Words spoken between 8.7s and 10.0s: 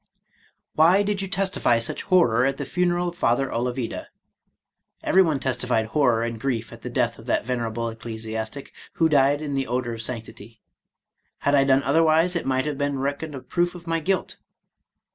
who died in the odor